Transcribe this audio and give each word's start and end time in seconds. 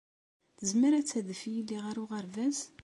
Tezmer 0.57 0.93
ad 0.95 1.07
tadef 1.07 1.41
yelli 1.53 1.77
ɣer 1.83 1.95
uɣerbaz? 2.03 2.57